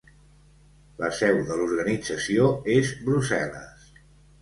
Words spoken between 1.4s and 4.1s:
de l'organització és Brussel·les.